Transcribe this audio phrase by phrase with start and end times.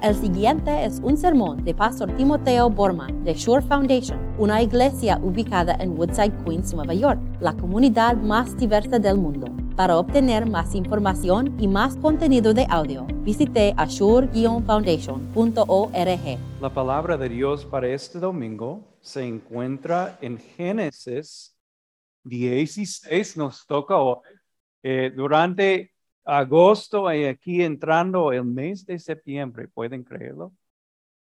[0.00, 5.76] El siguiente es un sermón de Pastor Timoteo Borman de Shore Foundation, una iglesia ubicada
[5.80, 9.48] en Woodside, Queens, Nueva York, la comunidad más diversa del mundo.
[9.74, 16.38] Para obtener más información y más contenido de audio, visite ashore-foundation.org.
[16.60, 21.56] La palabra de Dios para este domingo se encuentra en Génesis
[22.22, 24.18] 16, nos toca hoy.
[24.80, 25.92] Eh, durante
[26.28, 30.52] agosto y aquí entrando el mes de septiembre, ¿pueden creerlo?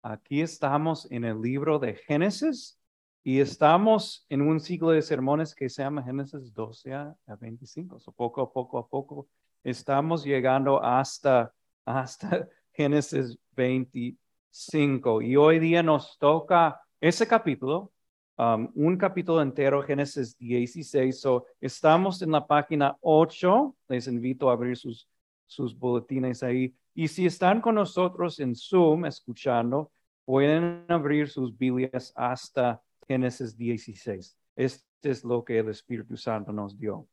[0.03, 2.79] Aquí estamos en el libro de Génesis
[3.23, 7.99] y estamos en un ciclo de sermones que se llama Génesis 12 a 25.
[7.99, 9.27] So, poco a poco a poco
[9.63, 11.51] estamos llegando hasta,
[11.85, 15.23] hasta Génesis 25.
[15.23, 17.92] Y hoy día nos toca ese capítulo,
[18.37, 21.19] um, un capítulo entero, Génesis 16.
[21.19, 23.75] So, estamos en la página 8.
[23.89, 25.07] Les invito a abrir sus,
[25.45, 26.73] sus boletines ahí.
[26.93, 29.91] Y si están con nosotros en Zoom escuchando,
[30.25, 34.37] pueden abrir sus Biblias hasta Génesis 16.
[34.55, 37.07] Este es lo que el Espíritu Santo nos dio.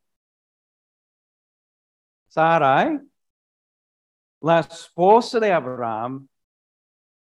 [2.28, 3.00] Sarai,
[4.41, 6.28] la esposa de Abraham,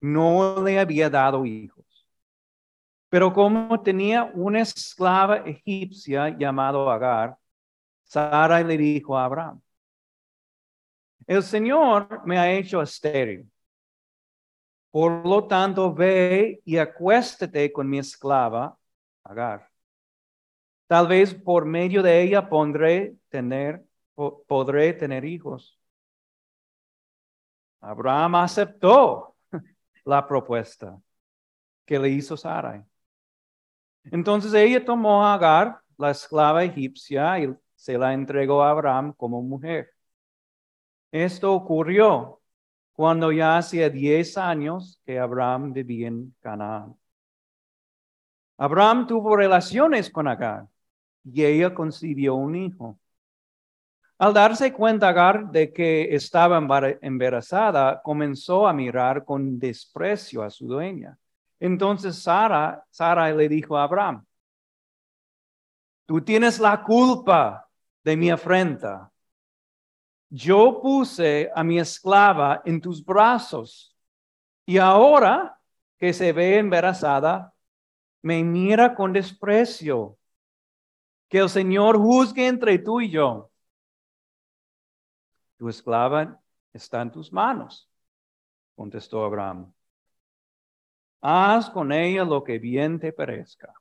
[0.00, 1.81] no le había dado hijos.
[3.12, 7.36] Pero como tenía una esclava egipcia llamada Agar,
[8.04, 9.60] Sarai le dijo a Abraham,
[11.26, 13.52] el Señor me ha hecho estéril.
[14.90, 18.78] Por lo tanto, ve y acuéstate con mi esclava,
[19.24, 19.68] Agar.
[20.86, 25.78] Tal vez por medio de ella pondré tener, podré tener hijos.
[27.82, 29.36] Abraham aceptó
[30.06, 30.98] la propuesta
[31.84, 32.82] que le hizo Sarai.
[34.04, 39.42] Entonces ella tomó a Agar, la esclava egipcia, y se la entregó a Abraham como
[39.42, 39.90] mujer.
[41.10, 42.40] Esto ocurrió
[42.92, 46.96] cuando ya hacía diez años que Abraham vivía en Canaán.
[48.56, 50.68] Abraham tuvo relaciones con Agar
[51.24, 52.98] y ella concibió un hijo.
[54.18, 56.58] Al darse cuenta Agar de que estaba
[57.00, 61.18] embarazada, comenzó a mirar con desprecio a su dueña.
[61.62, 64.26] Entonces Sara, Sara le dijo a Abraham,
[66.06, 67.70] tú tienes la culpa
[68.02, 69.12] de mi afrenta.
[70.28, 73.96] Yo puse a mi esclava en tus brazos
[74.66, 75.56] y ahora
[75.98, 77.54] que se ve embarazada,
[78.22, 80.18] me mira con desprecio.
[81.28, 83.52] Que el Señor juzgue entre tú y yo.
[85.58, 87.88] Tu esclava está en tus manos,
[88.74, 89.72] contestó Abraham
[91.22, 93.72] haz con ella lo que bien te parezca.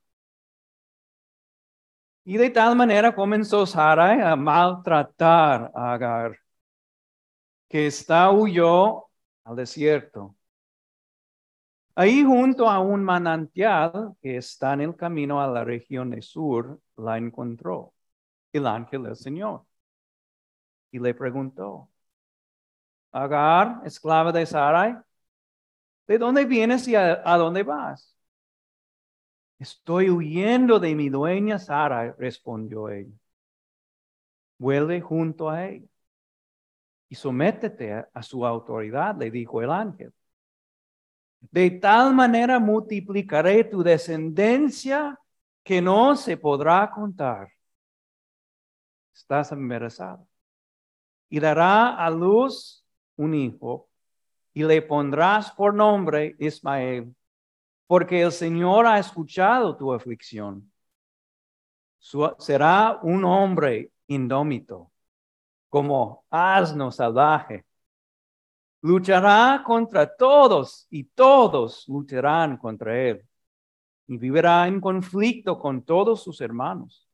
[2.23, 6.37] Y de tal manera comenzó Sarai a maltratar a Agar,
[7.69, 9.07] que está huyó
[9.43, 10.35] al desierto.
[11.95, 16.79] Ahí junto a un manantial que está en el camino a la región de sur,
[16.97, 17.93] la encontró
[18.53, 19.65] el ángel del Señor.
[20.91, 21.89] Y le preguntó,
[23.11, 24.95] Agar, esclava de Sarai,
[26.07, 28.15] ¿De dónde vienes y a, dónde vas?
[29.59, 33.13] Estoy huyendo de mi dueña Sara, respondió él.
[34.57, 35.87] Vuelve junto a ella
[37.09, 40.13] y sométete a, a su autoridad, le dijo el ángel.
[41.39, 45.19] De tal manera multiplicaré tu descendencia
[45.63, 47.49] que no se podrá contar.
[49.13, 50.25] Estás embarazada.
[51.29, 52.85] Y dará a luz
[53.15, 53.90] un hijo
[54.53, 57.15] y le pondrás por nombre Ismael,
[57.87, 60.71] porque el Señor ha escuchado tu aflicción.
[62.39, 64.91] será un hombre indómito,
[65.69, 67.65] como asno salvaje.
[68.81, 73.27] Luchará contra todos y todos lucharán contra él.
[74.07, 77.07] Y vivirá en conflicto con todos sus hermanos.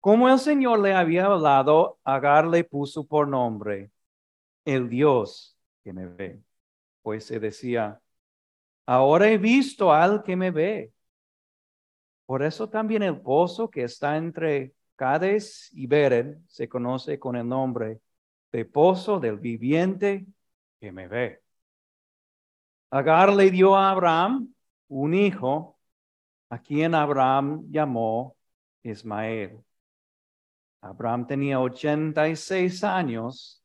[0.00, 3.90] Como el Señor le había hablado, Agar le puso por nombre
[4.64, 5.57] el Dios
[5.92, 6.42] me ve.
[7.02, 8.00] Pues se decía,
[8.86, 10.92] ahora he visto al que me ve.
[12.26, 17.48] Por eso también el pozo que está entre Cades y Beren se conoce con el
[17.48, 18.00] nombre
[18.52, 20.26] de pozo del viviente
[20.80, 21.42] que me ve.
[22.90, 24.52] Agar le dio a Abraham
[24.88, 25.78] un hijo,
[26.50, 28.36] a quien Abraham llamó
[28.82, 29.62] Ismael.
[30.80, 33.62] Abraham tenía 86 años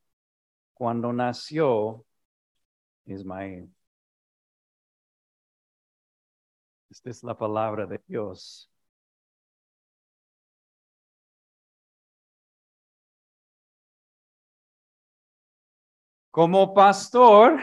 [0.73, 2.05] cuando nació
[6.89, 8.69] Esta es la palabra de Dios.
[16.31, 17.61] Como pastor,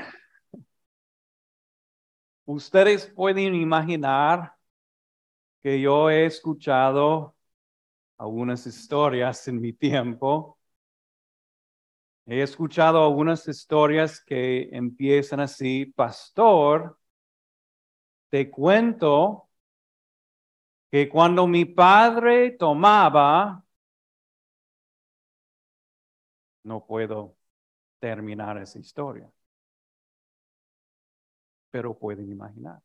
[2.50, 4.54] Ustedes pueden imaginar
[5.62, 7.36] que yo he escuchado
[8.18, 10.59] algunas historias en mi tiempo.
[12.32, 16.96] He escuchado algunas historias que empiezan así, pastor,
[18.28, 19.48] te cuento
[20.92, 23.64] que cuando mi padre tomaba,
[26.62, 27.36] no puedo
[27.98, 29.28] terminar esa historia,
[31.72, 32.80] pero pueden imaginar.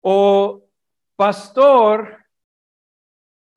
[0.00, 0.64] O
[1.16, 2.24] pastor,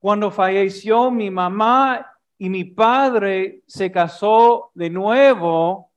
[0.00, 5.92] cuando falleció mi mamá y mi padre se casó de nuevo,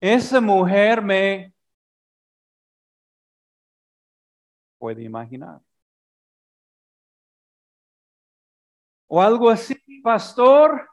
[0.00, 1.52] esa mujer me
[4.78, 5.60] puede imaginar.
[9.08, 10.88] O algo así, pastor,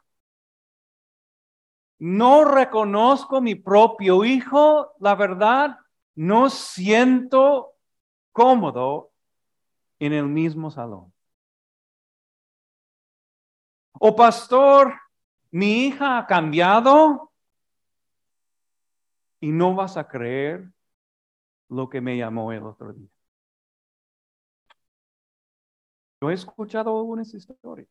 [1.98, 5.78] no reconozco mi propio hijo, la verdad,
[6.14, 7.74] no siento
[8.32, 9.12] cómodo
[9.98, 11.12] en el mismo salón.
[14.00, 14.94] O pastor,
[15.50, 17.32] mi hija ha cambiado
[19.40, 20.70] y no vas a creer
[21.68, 23.08] lo que me llamó el otro día.
[26.20, 27.88] Yo he escuchado algunas historias.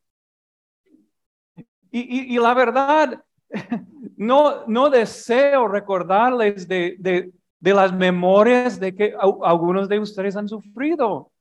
[1.90, 3.24] Y, la verdad,
[4.16, 11.32] no, deseo recordarles de las memorias de que algunos de ustedes han sufrido.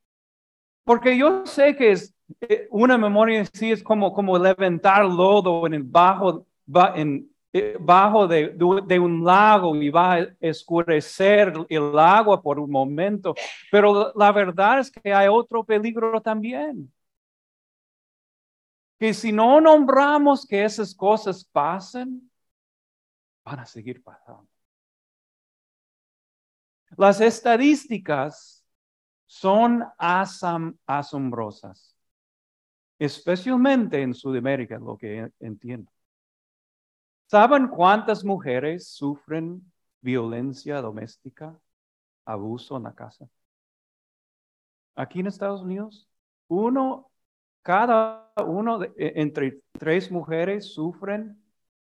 [0.87, 5.67] Porque yo sé que es eh, una memoria en sí es como, como levantar lodo
[5.67, 6.47] en el bajo,
[6.95, 8.55] en, eh, bajo de,
[8.85, 13.35] de, un lago y va a escurecer el agua por un momento.
[13.69, 16.89] Pero la verdad es que hay otro peligro también.
[18.97, 22.31] Que si no nombramos que esas cosas pasen,
[23.43, 24.47] van a seguir pasando.
[26.95, 28.56] Las estadísticas
[29.27, 31.95] son asombrosas,
[32.97, 35.91] especialmente en Sudamérica, lo que entiendo.
[37.27, 39.71] ¿Saben cuántas mujeres sufren
[40.01, 41.59] violencia doméstica,
[42.25, 43.29] abuso en la casa?
[44.95, 46.07] Aquí en Estados Unidos,
[46.47, 47.11] uno,
[47.61, 51.39] cada uno de, e, entre tres mujeres sufren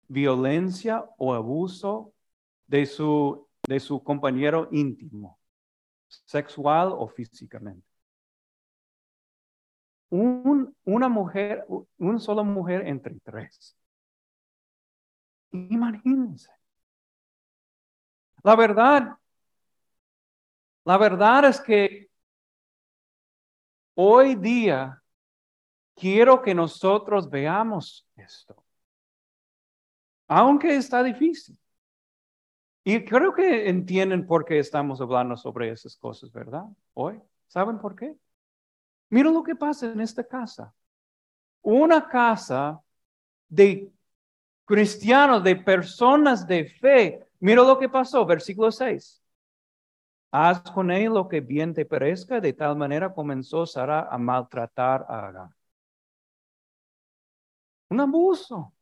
[0.08, 2.14] violencia o abuso
[2.66, 5.38] de su de su compañero íntimo,
[6.26, 7.86] sexual o físicamente.
[10.10, 11.64] una mujer,
[11.98, 13.74] una sola mujer entre tres.
[15.52, 16.50] Imagínense.
[18.42, 19.16] La verdad,
[20.84, 22.10] la verdad es que
[23.94, 25.02] hoy día
[25.94, 28.64] quiero que nosotros veamos esto.
[30.26, 31.58] Aunque está difícil.
[32.84, 36.64] Y creo que entienden por qué estamos hablando sobre esas cosas, ¿verdad?
[36.94, 37.20] Hoy.
[37.46, 38.16] ¿Saben por qué?
[39.10, 40.74] Mira lo que pasa en esta casa.
[41.60, 42.80] Una casa
[43.48, 43.92] de
[44.64, 47.26] cristianos, de personas de fe.
[47.40, 49.22] Mira lo que pasó, versículo 6.
[50.32, 55.04] Haz con él lo que bien te parezca, de tal manera comenzó Sara a maltratar
[55.08, 55.50] a Agar.
[57.90, 58.72] Un abuso.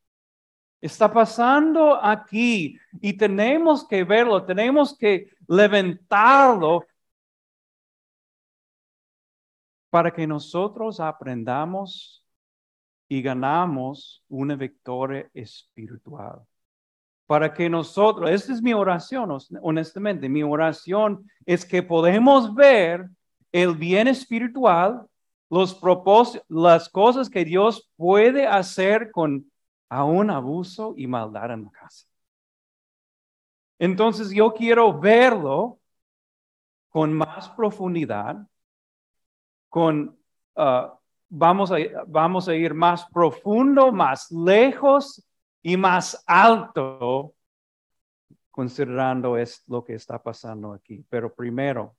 [0.81, 6.87] Está pasando aquí y tenemos que verlo, tenemos que levantarlo
[9.91, 12.25] para que nosotros aprendamos
[13.09, 16.41] y ganamos una victoria espiritual.
[17.27, 23.09] Para que nosotros, esta es mi oración, honestamente, mi oración es que podemos ver
[23.53, 25.07] el bien espiritual,
[25.49, 29.50] los propósitos, las cosas que Dios puede hacer con
[29.91, 32.07] a un abuso y maldad en la casa.
[33.79, 35.79] Entonces yo quiero verlo
[36.91, 38.47] con más profundidad,
[39.69, 40.19] con,
[40.57, 40.89] uh,
[41.29, 45.27] vamos, a, vamos a ir más profundo, más lejos
[45.63, 47.35] y más alto,
[48.51, 51.05] considerando es lo que está pasando aquí.
[51.09, 51.97] Pero primero,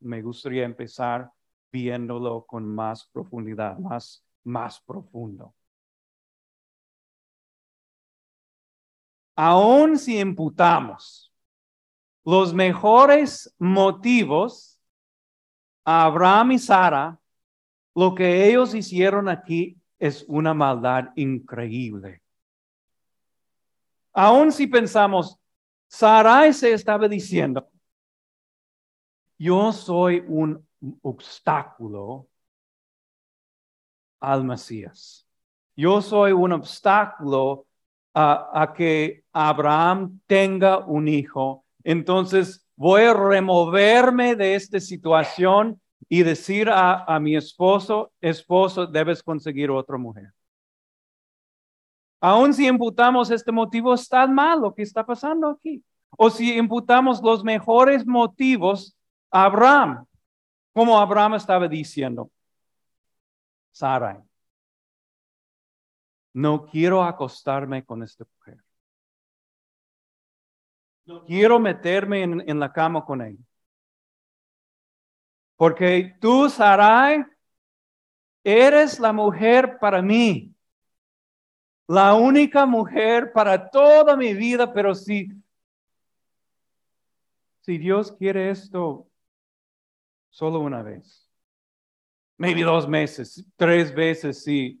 [0.00, 1.30] me gustaría empezar
[1.70, 5.54] viéndolo con más profundidad, más, más profundo.
[9.42, 11.32] Aun si imputamos
[12.26, 14.78] los mejores motivos
[15.82, 17.18] a Abraham y Sara,
[17.94, 22.22] lo que ellos hicieron aquí es una maldad increíble.
[24.12, 25.38] Aun si pensamos,
[25.88, 27.66] Sarai se estaba diciendo,
[29.38, 30.68] yo soy un
[31.00, 32.28] obstáculo
[34.20, 35.26] al Mesías.
[35.74, 37.66] Yo soy un obstáculo
[38.14, 46.68] a, que Abraham tenga un hijo entonces voy a removerme de esta situación y decir
[46.68, 50.32] a, a mi esposo, esposo, debes conseguir otra mujer.
[52.20, 55.82] Aun si imputamos este motivo, está mal lo que está pasando aquí.
[56.18, 58.96] O si imputamos los mejores motivos
[59.30, 60.04] a Abraham,
[60.72, 62.30] como Abraham estaba diciendo,
[63.72, 64.18] Sarai,
[66.32, 68.62] no quiero acostarme con esta mujer.
[71.04, 73.42] No quiero meterme en, la cama con ella.
[75.56, 77.24] Porque tú, Sarai,
[78.44, 80.54] eres la mujer para mí.
[81.88, 85.28] La única mujer para toda mi vida, pero si,
[87.62, 89.08] si Dios quiere esto
[90.28, 91.28] solo una vez,
[92.36, 94.80] maybe dos meses, tres veces, si,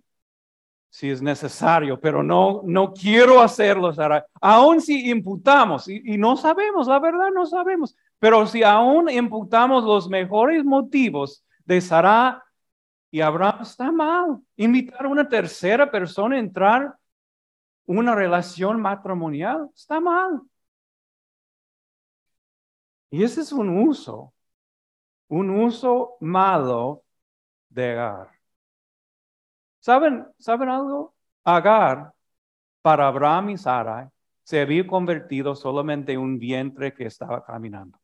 [0.90, 4.22] si es necesario, pero no, no quiero hacerlo, Sarai.
[4.40, 9.84] Aún si imputamos, y, y no sabemos, la verdad no sabemos, pero si aún imputamos
[9.84, 12.44] los mejores motivos de Sara
[13.10, 14.40] y Abraham, está mal.
[14.56, 16.96] Invitar a una tercera persona a entrar
[17.86, 20.42] una relación matrimonial, está mal.
[23.10, 24.32] Y ese es un uso,
[25.28, 27.04] un uso malo
[27.68, 28.39] de Agar.
[29.80, 31.14] ¿Saben, ¿Saben algo?
[31.44, 32.12] Agar,
[32.82, 34.10] para Abraham y Sara,
[34.42, 37.98] se había convertido solamente en un vientre que estaba caminando.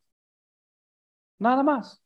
[1.39, 2.03] Nada más.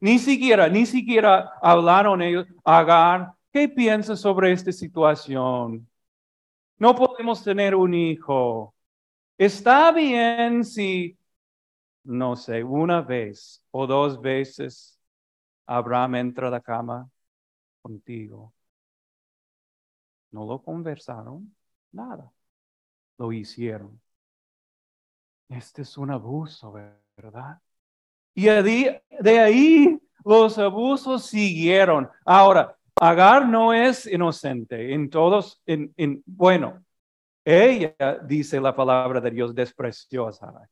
[0.00, 5.88] Ni siquiera, ni siquiera hablaron ellos, Agar, ¿qué piensas sobre esta situación?
[6.78, 8.74] No podemos tener un hijo.
[9.38, 11.18] Está bien si,
[12.04, 14.98] no sé, una vez o dos veces
[15.66, 17.10] Abraham entra a la cama
[17.82, 18.55] contigo.
[20.36, 21.56] No lo conversaron,
[21.92, 22.30] nada.
[23.16, 23.98] Lo hicieron.
[25.48, 26.74] Este es un abuso,
[27.16, 27.58] ¿verdad?
[28.34, 32.10] Y de ahí los abusos siguieron.
[32.26, 36.84] Ahora, Agar no es inocente en todos, en, en, bueno,
[37.42, 40.68] ella, dice la palabra de Dios, despreció a.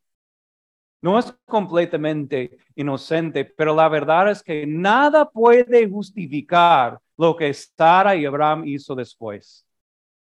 [1.00, 8.16] No es completamente inocente, pero la verdad es que nada puede justificar lo que Sara
[8.16, 9.66] y Abraham hizo después.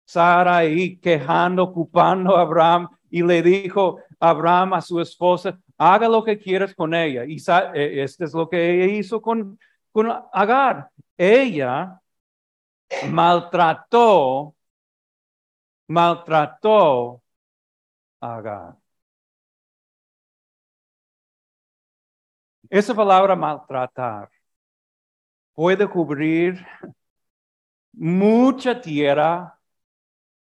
[0.04, 6.09] Sara ahí quejando, ocupando a Abraham y le dijo a Abraham a su esposa, haga
[6.09, 7.25] lo que quieras con ella.
[7.25, 7.37] Y
[7.75, 9.59] eh, este es lo que hizo con,
[9.92, 10.90] con Agar.
[11.16, 12.00] Ella
[13.11, 14.54] maltrató,
[15.88, 17.23] maltrató
[18.21, 18.76] a Agar.
[22.68, 24.28] Esa palabra maltratar
[25.56, 26.64] puede cubrir
[27.92, 29.58] mucha tierra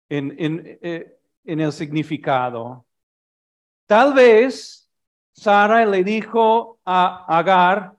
[0.08, 2.86] en, en, eh, en el significado.
[3.86, 4.90] Tal vez
[5.34, 7.98] Sara le dijo a Agar,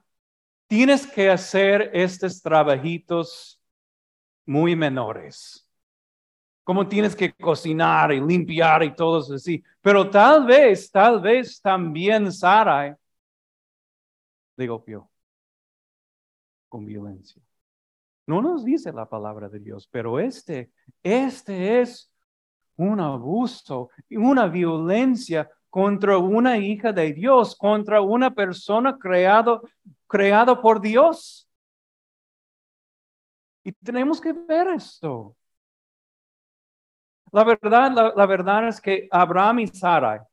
[0.67, 3.61] tienes que hacer estos trabajitos
[4.47, 5.61] muy menores.
[6.63, 9.63] Como tienes que cocinar y limpiar y todo así.
[9.79, 12.97] Pero tal vez, tal vez también Sara
[14.57, 15.07] le golpeó
[16.83, 17.41] violencia.
[18.27, 20.71] No nos dice la palabra de Dios, pero este,
[21.03, 22.11] este es
[22.75, 29.61] un abuso, una violencia contra una hija de Dios, contra una persona creado,
[30.07, 31.49] creado por Dios.
[33.63, 35.35] Y tenemos que ver esto.
[37.31, 40.25] La verdad, la, verdad es que Abraham y Sara,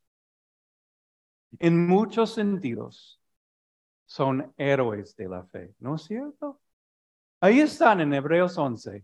[1.58, 3.21] en muchos sentidos,
[4.12, 6.60] son héroes de la fe, ¿no es cierto?
[7.40, 9.02] Ahí están en Hebreos 11.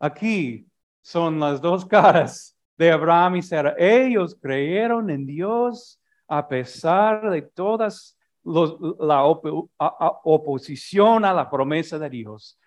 [0.00, 0.66] Aquí
[1.00, 3.76] son las dos caras de Abraham y Sara.
[3.78, 12.58] Ellos creyeron en Dios a pesar de todas la oposición a la promesa de Dios.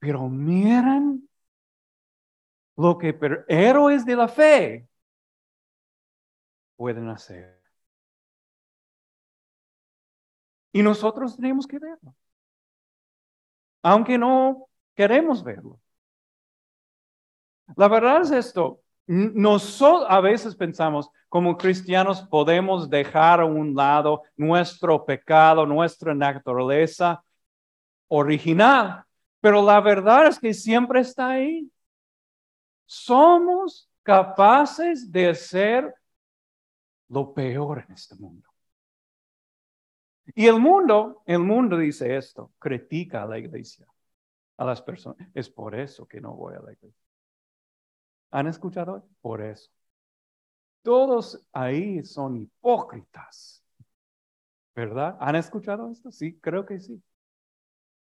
[0.00, 1.28] Pero miren
[2.76, 4.88] lo que héroes de la fe
[6.76, 7.55] pueden hacer.
[10.76, 12.14] Y nosotros tenemos que verlo.
[13.80, 15.80] Aunque no queremos verlo.
[17.76, 24.24] La verdad es esto, nosotros a veces pensamos, como cristianos podemos dejar a un lado
[24.36, 27.24] nuestro pecado, nuestra naturaleza
[28.08, 29.02] original,
[29.40, 31.72] pero la verdad es que siempre está ahí.
[32.84, 35.94] Somos capaces de hacer
[37.08, 38.45] lo peor en este mundo.
[40.36, 43.86] Y el mundo, el mundo dice esto, critica a la iglesia,
[44.58, 45.28] a las personas.
[45.34, 47.02] Es por eso que no voy a la iglesia.
[48.30, 49.08] ¿Han escuchado?
[49.20, 49.70] Por eso.
[50.82, 53.62] todos ahí son hipócritas.
[54.74, 55.16] ¿Verdad?
[55.20, 56.12] ¿Han escuchado esto?
[56.12, 57.02] Sí, creo que sí.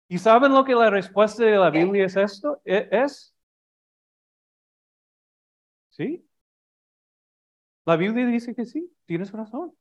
[0.07, 2.61] ¿Y saben lo que la respuesta de la Biblia es esto?
[2.65, 3.33] ¿E-, ¿Es?
[5.89, 6.25] ¿Sí?
[7.85, 9.73] La Biblia dice que sí, tienes razón.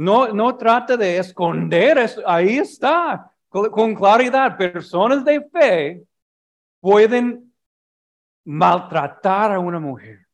[0.00, 2.22] No, no trata de esconder, eso.
[2.26, 4.56] ahí está, con claridad.
[4.56, 6.02] Personas de fe
[6.80, 7.52] pueden
[8.42, 10.26] maltratar a una mujer.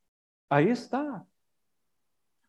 [0.48, 1.26] Ahí está.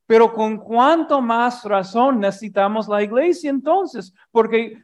[0.05, 4.79] Pero con cuánto más razón necesitamos la iglesia entonces, porque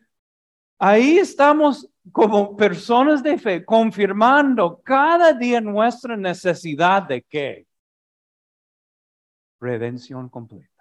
[0.79, 7.67] ahí estamos como personas de fe confirmando cada día nuestra necesidad de qué?
[9.59, 10.72] Redención completa.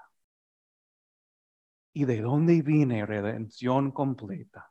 [1.92, 4.70] ¿Y de dónde viene redención completa?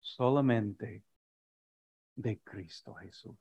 [0.00, 1.04] Solamente
[2.14, 3.36] de Cristo Jesús.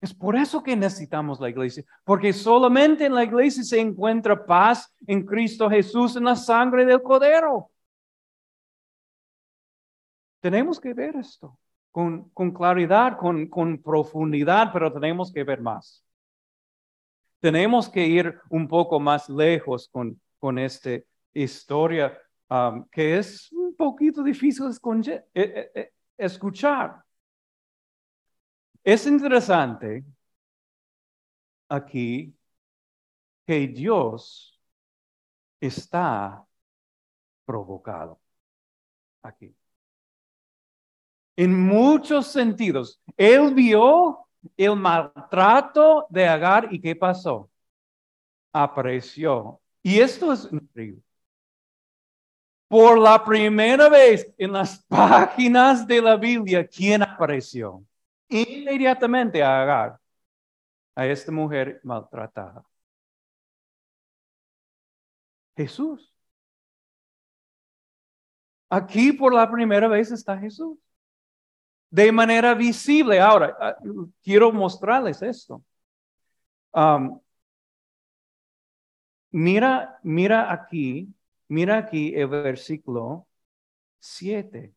[0.00, 4.94] Es por eso que necesitamos la iglesia, porque solamente en la iglesia se encuentra paz
[5.06, 7.70] en Cristo Jesús, en la sangre del Cordero.
[10.40, 11.58] Tenemos que ver esto
[11.90, 16.04] con, con claridad, con, con profundidad, pero tenemos que ver más.
[17.40, 20.90] Tenemos que ir un poco más lejos con, con esta
[21.32, 22.18] historia
[22.50, 27.02] um, que es un poquito difícil eh, eh, eh, escuchar.
[28.82, 30.04] Es interesante
[31.68, 32.34] aquí
[33.46, 34.58] que Dios
[35.60, 36.44] está
[37.44, 38.20] provocado
[39.22, 39.54] aquí.
[41.36, 47.50] En muchos sentidos, Él vio el maltrato de Agar y ¿qué pasó?
[48.52, 49.60] Apareció.
[49.82, 51.02] Y esto es increíble.
[52.68, 57.82] Por la primera vez en las páginas de la Biblia, ¿quién apareció?
[58.28, 60.00] inmediatamente a Agar,
[60.94, 62.64] a esta mujer maltratada.
[65.56, 66.14] Jesús.
[68.70, 70.78] Aquí por la primera vez está Jesús.
[71.90, 73.20] De manera visible.
[73.20, 73.76] Ahora, ah,
[74.22, 75.62] quiero mostrarles esto.
[79.30, 81.14] Mira, mira aquí,
[81.48, 83.26] mira aquí el versículo
[84.00, 84.74] 7.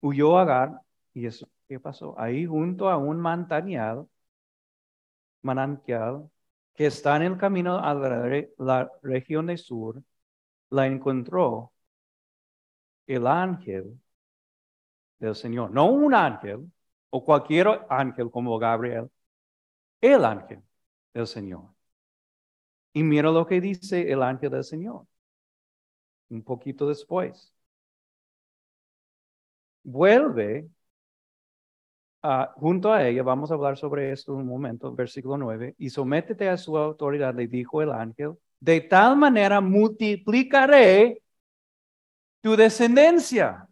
[0.00, 0.80] Huyó Agar
[1.14, 2.14] y eso ¿Qué pasó?
[2.20, 4.06] Ahí junto a un manantial,
[5.42, 6.30] manantial
[6.74, 10.02] que está en el camino a la, región del sur,
[10.70, 11.72] la encontró
[13.06, 14.00] el ángel
[15.26, 15.70] del Señor.
[15.70, 16.70] No un ángel
[17.10, 19.10] o cualquier ángel como Gabriel,
[20.00, 20.62] el ángel
[21.14, 21.70] del Señor.
[22.92, 25.06] Y mira lo que dice el ángel del Señor.
[26.30, 27.52] Un poquito después.
[29.84, 30.68] Vuelve
[32.54, 36.56] junto a ella, vamos a hablar sobre esto un momento, versículo 9, y sométete a
[36.56, 41.20] su autoridad, le dijo el ángel, de tal manera multiplicaré
[42.40, 43.68] tu descendencia.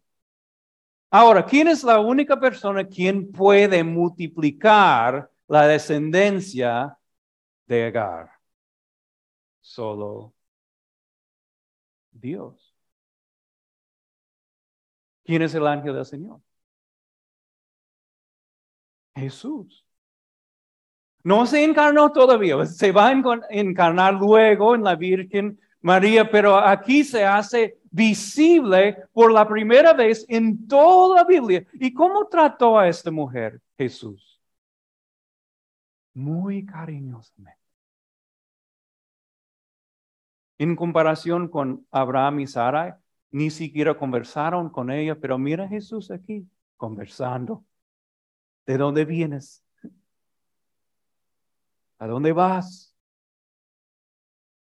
[1.11, 6.97] Ahora, ¿quién es la única persona quien puede multiplicar la descendencia
[7.67, 8.31] de Agar?
[9.61, 10.35] Solo
[12.13, 12.75] Dios.
[15.25, 16.41] ¿Quién es el ángel del Señor?
[19.15, 19.85] Jesús.
[21.23, 23.13] No se encarnó todavía, se va a
[23.51, 30.25] encarnar luego en la Virgen María, pero aquí se hace visible por la primera vez
[30.29, 31.67] en toda la Biblia.
[31.75, 34.41] ¿Y cómo trató a esta mujer Jesús?
[36.15, 37.61] Muy cariñosamente.
[40.59, 43.01] En comparación con Abraham y Sara,
[43.31, 47.65] ni siquiera conversaron con ella, pero mira Jesús aquí conversando.
[48.67, 49.65] ¿De dónde vienes?
[51.99, 52.90] ¿A dónde vas?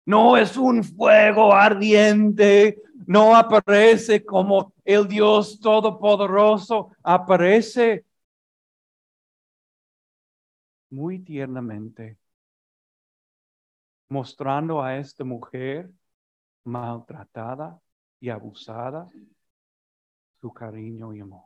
[0.07, 8.05] No es un fuego ardiente, no aparece como el Dios Todopoderoso, aparece
[10.91, 12.19] muy tiernamente,
[14.09, 15.91] mostrando a esta mujer
[16.65, 17.81] maltratada
[18.21, 19.09] y abusada
[20.41, 21.45] su cariño y amor.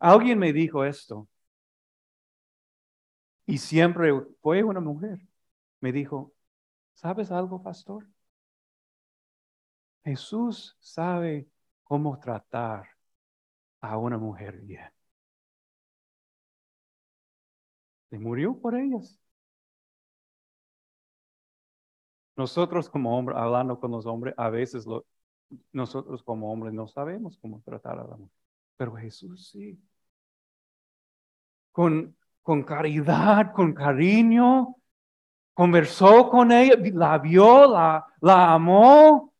[0.00, 1.28] Alguien me dijo esto.
[3.46, 5.27] Y siempre fue una mujer.
[5.80, 6.32] Me dijo,
[6.94, 8.06] ¿sabes algo, pastor?
[10.04, 11.48] Jesús sabe
[11.84, 12.88] cómo tratar
[13.80, 14.90] a una mujer bien.
[18.10, 19.18] Se murió por ellas.
[22.36, 24.86] Nosotros como hombres, hablando con los hombres, a veces
[25.72, 28.36] nosotros como hombres no sabemos cómo tratar a la mujer.
[28.76, 29.78] Pero Jesús sí.
[31.72, 34.76] con, con caridad, con cariño,
[35.58, 39.34] conversó con ella, la vio, la, la amó.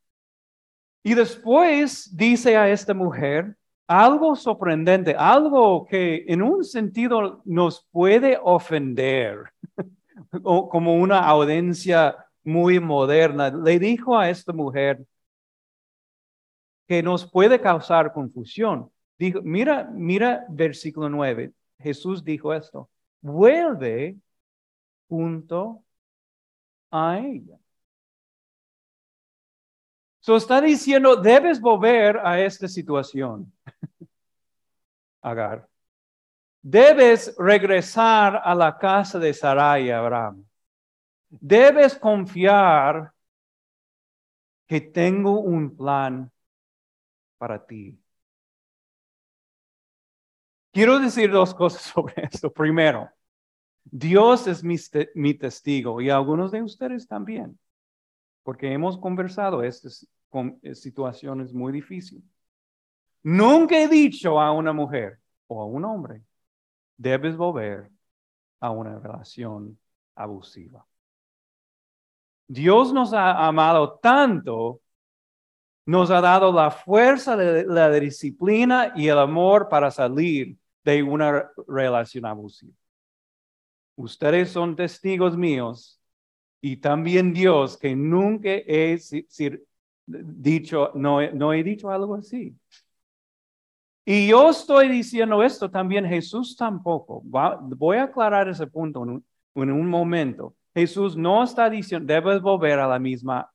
[1.01, 3.55] Y después dice a esta mujer
[3.87, 9.45] algo sorprendente, algo que en un sentido nos puede ofender,
[10.43, 13.49] como una audiencia muy moderna.
[13.49, 15.05] Le dijo a esta mujer
[16.85, 18.91] que nos puede causar confusión.
[19.17, 21.53] Dijo, mira, mira versículo 9.
[21.77, 22.89] Jesús dijo esto,
[23.21, 24.17] vuelve
[25.07, 25.85] junto
[26.91, 27.59] a ella.
[30.21, 33.51] So está diciendo, debes volver a esta situación.
[35.21, 35.67] Agar.
[36.61, 40.45] Debes regresar a la casa de Sarai Abraham.
[41.29, 43.13] Debes confiar
[44.67, 46.31] que tengo un plan
[47.37, 47.97] para ti.
[50.71, 52.51] Quiero decir dos cosas sobre esto.
[52.51, 53.09] Primero,
[53.91, 57.57] Dios es mi, testigo y algunos de ustedes también,
[58.43, 60.07] porque hemos conversado estas
[60.61, 62.23] eh, situaciones muy difíciles.
[63.23, 66.23] Nunca he dicho a una mujer o a un hombre,
[66.97, 67.89] debes volver
[68.59, 69.77] a una relación
[70.15, 70.85] abusiva.
[72.47, 74.81] Dios nos ha amado tanto,
[75.85, 82.25] nos ha dado la fuerza, la disciplina y el amor para salir de una relación
[82.25, 82.73] abusiva.
[83.99, 85.99] Ustedes son testigos míos
[86.61, 88.97] y también Dios que nunca he
[90.07, 92.55] dicho, no, no he dicho algo así.
[94.05, 97.21] Y yo estoy diciendo esto también, Jesús tampoco.
[97.25, 100.55] voy a aclarar ese punto en un, momento.
[100.73, 103.51] Jesús no está diciendo, debes volver a la misma,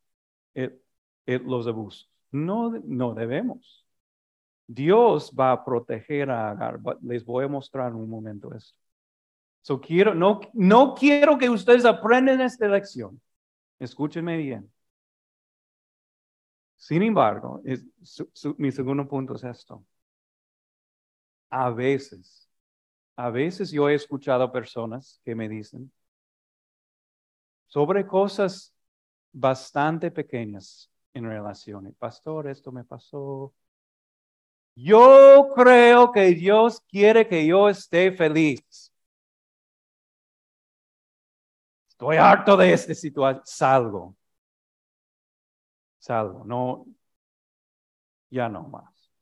[0.55, 0.79] eh,
[1.25, 2.11] eh, los abusos.
[2.31, 3.87] No, no debemos.
[4.67, 6.81] Dios va a proteger a Agar.
[7.01, 8.84] Les voy a mostrar en un momento esto.
[9.65, 13.19] So quiero, no, no quiero que ustedes aprendan esta lección.
[13.79, 14.71] Escúchenme bien.
[16.77, 17.63] Sin embargo,
[18.59, 19.83] mi segundo punto es esto.
[21.49, 22.47] A veces,
[23.17, 25.91] a veces yo he escuchado personas que me dicen
[27.67, 28.75] sobre cosas
[29.33, 31.95] bastante pequeñas en relaciones.
[31.97, 33.55] Pastor, esto me pasó.
[34.75, 38.94] Yo creo que Dios quiere que yo esté feliz.
[41.95, 43.43] Estoy harto de esta situación.
[43.45, 44.17] Salgo.
[45.99, 46.45] Salgo.
[46.45, 46.87] No,
[48.31, 49.13] ya no más.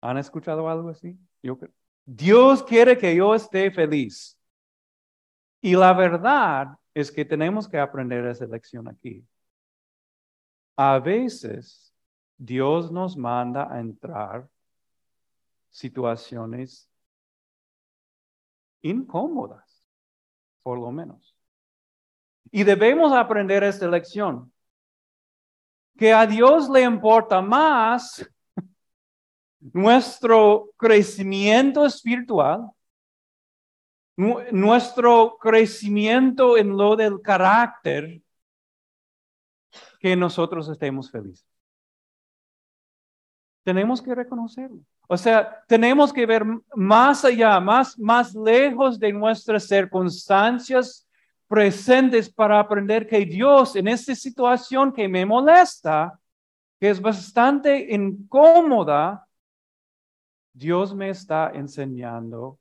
[0.00, 1.16] ¿Han escuchado algo así?
[1.42, 1.58] Yo,
[2.04, 4.36] Dios quiere que yo esté feliz.
[5.60, 9.24] Y la verdad es que tenemos que aprender esa lección aquí.
[10.76, 11.94] A veces
[12.36, 14.48] Dios nos manda a entrar
[15.70, 16.90] situaciones
[18.82, 19.84] incómodas,
[20.62, 21.29] por lo menos.
[22.50, 24.52] Y debemos aprender esta lección.
[25.96, 28.26] Que a Dios le importa más
[29.60, 32.70] nuestro crecimiento espiritual,
[34.16, 38.22] nuestro crecimiento en lo del carácter,
[40.00, 41.46] que nosotros estemos felices.
[43.62, 44.80] Tenemos que reconocerlo.
[45.06, 51.06] O sea, tenemos que ver más allá, más, más lejos de nuestras circunstancias
[51.50, 56.16] presentes para aprender que Dios en esta situación que me molesta,
[56.78, 59.26] que es bastante incómoda,
[60.52, 62.60] Dios me está enseñando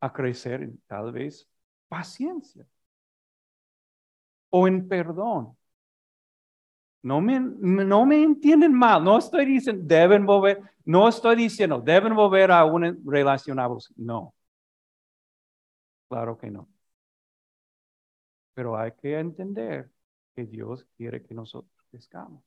[0.00, 1.48] a crecer en tal vez
[1.86, 2.66] paciencia
[4.50, 5.56] o en perdón.
[7.00, 12.16] No me, no me entienden mal, no estoy diciendo deben volver, no estoy diciendo deben
[12.16, 14.34] volver a una relación abusiva, no.
[16.08, 16.68] Claro que no.
[18.58, 19.88] Pero hay que entender
[20.34, 22.42] que Dios quiere que nosotros crezcamos.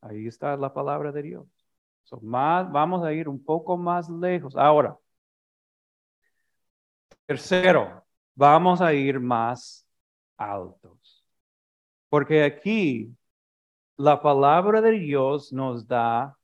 [0.00, 1.48] Ahí está la palabra de Dios.
[2.22, 4.54] más, vamos a ir un poco más lejos.
[4.54, 4.96] Ahora,
[7.26, 8.04] tercero,
[8.36, 9.84] vamos a ir más
[10.36, 11.26] altos.
[12.08, 13.12] Porque aquí
[13.96, 16.38] la palabra de Dios nos da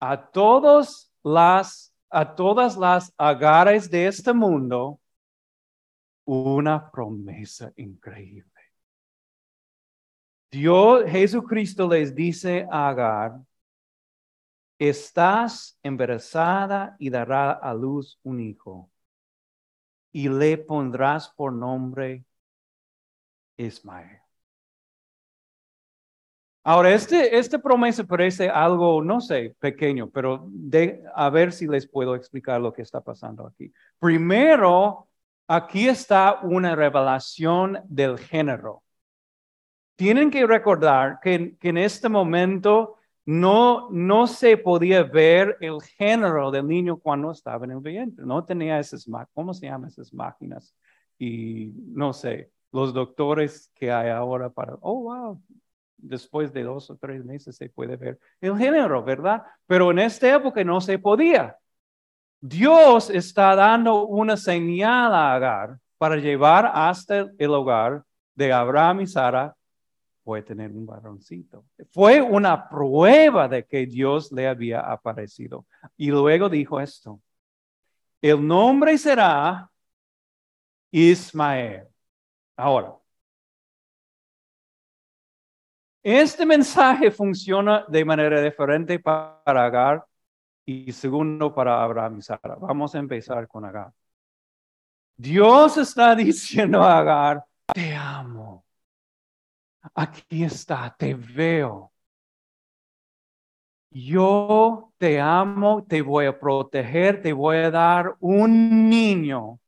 [0.00, 5.01] a todos las a todas las agares de este mundo
[6.24, 8.50] una promesa increíble.
[10.50, 13.40] Dios, Jesucristo les dice a Agar,
[14.78, 18.90] estás embarazada y dará a luz un hijo
[20.12, 22.24] y le pondrás por nombre
[23.56, 24.22] Ismael.
[26.64, 31.88] Ahora, este, esta promesa parece algo, no sé, pequeño, pero de, a ver si les
[31.88, 33.72] puedo explicar lo que está pasando aquí.
[33.98, 35.08] Primero,
[35.46, 38.82] aquí está una revelación del género.
[39.96, 46.66] Tienen que recordar que, en este momento no, no se podía ver el género del
[46.66, 48.24] niño cuando estaba en el vientre.
[48.26, 50.74] No tenía esas, ¿cómo se llaman esas máquinas?
[51.18, 55.42] Y no sé, los doctores que hay ahora para, oh, wow,
[55.98, 59.42] después de dos o tres meses se puede ver el género, ¿verdad?
[59.66, 61.56] Pero en esta época no se podía.
[62.42, 68.02] Dios está dando una señal a Agar para llevar hasta el hogar
[68.34, 69.54] de Abraham y Sara
[70.24, 71.64] puede tener un varoncito.
[71.92, 75.66] Fue una prueba de que Dios le había aparecido.
[75.96, 77.20] Y luego dijo esto,
[78.20, 79.70] el nombre será
[80.90, 81.86] Ismael.
[82.56, 82.96] Ahora,
[86.02, 90.04] este mensaje funciona de manera diferente para Agar
[90.64, 92.56] y segundo para Abraham y Sara.
[92.56, 93.92] Vamos a empezar con Agar.
[95.16, 98.64] Dios está diciendo Agar, te amo
[99.94, 101.92] aquí está, te veo.
[103.90, 109.58] Yo te amo, te voy a proteger, te voy a dar un niño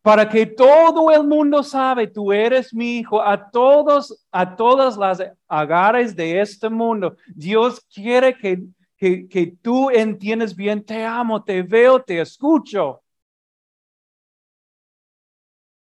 [0.00, 5.22] para que todo el mundo sabe, tú eres mi hijo, a todos, a todas las
[5.46, 7.16] agares de este mundo.
[7.34, 8.64] Dios quiere que,
[9.02, 13.02] que, tú entiendes bien, te amo, te veo, te escucho.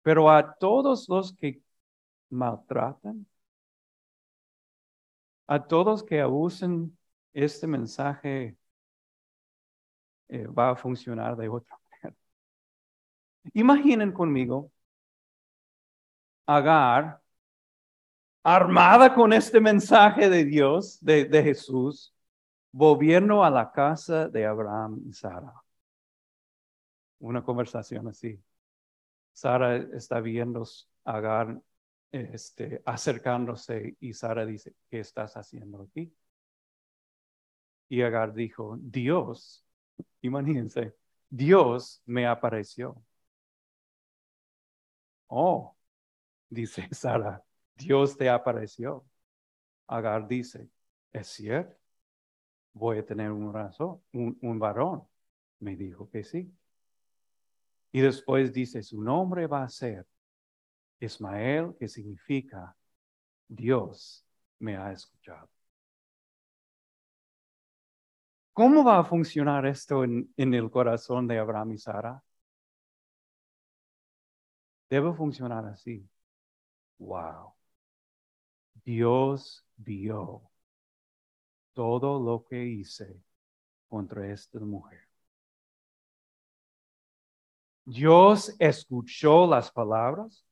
[0.03, 1.61] Pero a todos los que
[2.31, 3.27] maltratan,
[5.47, 6.97] a todos que abusen
[7.33, 8.57] este mensaje
[10.29, 12.17] eh, va a funcionar de otra manera.
[13.55, 14.71] Imaginen conmigo
[16.47, 17.21] Agar
[18.43, 22.15] armada con este mensaje de Dios, de, de Jesús,
[22.73, 25.53] volviendo a la casa de Abraham y Sara.
[27.21, 28.41] Una conversación así.
[29.33, 30.65] Sara está viendo
[31.05, 31.61] a Agar
[32.13, 36.13] este, acercándose y Sara dice, ¿qué estás haciendo aquí?
[37.89, 39.65] Y Agar dijo, Dios,
[40.23, 40.95] imagínense,
[41.31, 43.03] Dios me apareció.
[45.29, 45.77] Oh,
[46.49, 47.43] dice Sara,
[47.77, 49.05] Dios te apareció.
[49.87, 50.69] Agar dice,
[51.13, 51.78] es cierto,
[52.73, 55.05] voy a tener un, razón, un, un varón.
[55.61, 56.53] Me dijo que sí.
[57.93, 60.07] Y después dice, su nombre va a ser
[61.01, 62.77] Ismael, que significa
[63.49, 64.25] Dios
[64.59, 65.49] me ha escuchado.
[68.53, 72.23] ¿Cómo va a funcionar esto en, el corazón de Abraham y Sara?
[74.91, 76.07] Debe funcionar así.
[76.99, 77.55] Wow.
[78.85, 80.43] Dios vio
[81.79, 83.23] todo lo que hice
[83.89, 85.07] contra esta mujer.
[87.85, 90.45] Dios escuchó las palabras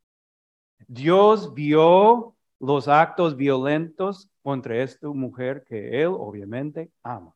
[0.86, 7.34] Dios vio los actos violentos contra esta mujer que él obviamente ama.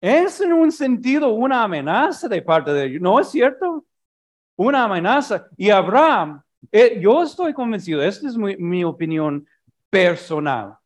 [0.00, 3.84] Es en un sentido una amenaza de parte de Dios, ¿no es cierto?
[4.54, 5.48] Una amenaza.
[5.56, 9.44] Y Abraham, eh, yo estoy convencido, esta es mi opinión
[9.90, 10.76] personal,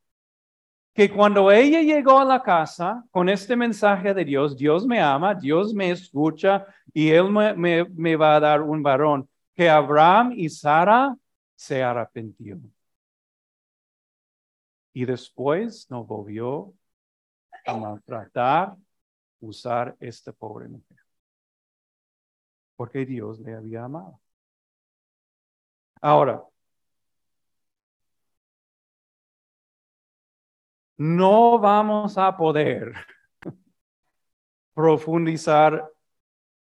[0.96, 5.34] que cuando ella llegó a la casa con este mensaje de Dios, Dios me ama,
[5.34, 10.48] Dios me escucha y Él me, me va a dar un varón que Abraham y
[10.48, 11.14] Sara
[11.54, 12.72] se arrepintieron.
[14.94, 16.72] Y después no volvió
[17.66, 18.74] a maltratar,
[19.40, 20.96] usar esta pobre mujer.
[22.74, 24.18] Porque Dios le había amado.
[26.00, 26.42] Ahora,
[30.96, 32.92] no vamos a poder
[34.74, 35.90] profundizar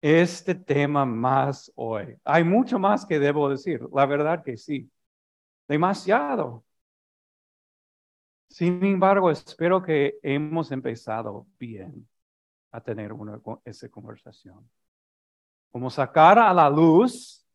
[0.00, 2.16] este tema más hoy.
[2.24, 4.90] Hay mucho más que debo decir, la verdad que sí.
[5.68, 6.64] Demasiado.
[8.48, 12.06] Sin embargo, espero que hemos empezado bien
[12.70, 14.68] a tener una, esa conversación.
[15.70, 17.46] Como sacar a la luz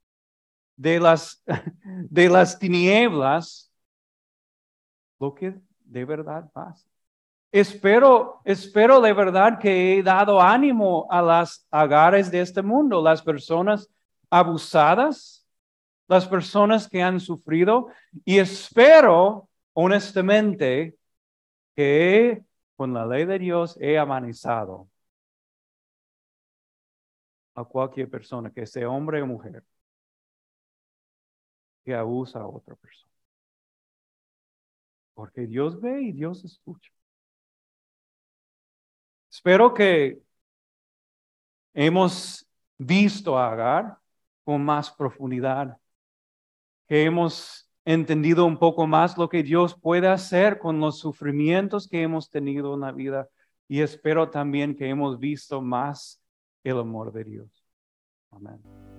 [0.75, 1.43] de las,
[2.09, 3.71] de las tinieblas
[5.19, 6.87] lo que de verdad pasa.
[7.51, 13.21] Espero, espero de verdad que he dado ánimo a las agares de este mundo, las
[13.21, 13.89] personas
[14.29, 15.47] abusadas,
[16.07, 17.87] las personas que han sufrido,
[18.25, 20.97] y espero honestamente
[21.75, 22.43] que
[22.75, 24.87] con la ley de Dios he amanizado
[27.55, 29.63] a cualquier persona, que sea hombre o mujer,
[31.83, 33.16] que abusa a otra persona.
[35.17, 36.91] Porque Dios ve y Dios escucha.
[39.31, 40.21] Espero que
[41.73, 43.97] hemos visto a Agar
[44.43, 45.75] con más profundidad,
[46.87, 52.03] que hemos entendido un poco más lo que Dios puede hacer con los sufrimientos que
[52.03, 53.27] hemos tenido en la vida
[53.67, 56.21] y espero también que hemos visto más
[56.63, 57.49] el amor de Dios.
[58.29, 58.96] Amén.